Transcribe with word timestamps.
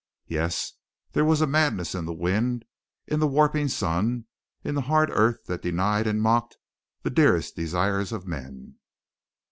Yes, 0.25 0.73
there 1.11 1.23
was 1.23 1.45
madness 1.45 1.93
in 1.93 2.05
the 2.05 2.11
wind, 2.13 2.65
in 3.05 3.19
the 3.19 3.27
warping 3.27 3.67
sun, 3.67 4.25
in 4.63 4.73
the 4.73 4.81
hard 4.89 5.11
earth 5.13 5.43
that 5.45 5.61
denied 5.61 6.07
and 6.07 6.19
mocked 6.19 6.57
the 7.03 7.11
dearest 7.11 7.55
desires 7.55 8.11
of 8.11 8.25
men. 8.25 8.77